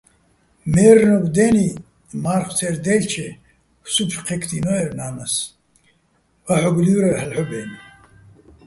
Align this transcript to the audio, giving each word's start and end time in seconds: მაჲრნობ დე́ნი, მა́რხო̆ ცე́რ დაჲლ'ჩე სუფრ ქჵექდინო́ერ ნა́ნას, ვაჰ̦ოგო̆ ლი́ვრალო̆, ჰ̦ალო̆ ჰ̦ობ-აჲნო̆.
მაჲრნობ 0.73 1.25
დე́ნი, 1.35 1.67
მა́რხო̆ 2.23 2.53
ცე́რ 2.57 2.75
დაჲლ'ჩე 2.83 3.27
სუფრ 3.93 4.17
ქჵექდინო́ერ 4.25 4.89
ნა́ნას, 4.97 5.33
ვაჰ̦ოგო̆ 6.45 6.83
ლი́ვრალო̆, 6.85 7.17
ჰ̦ალო̆ 7.19 7.33
ჰ̦ობ-აჲნო̆. 7.37 7.79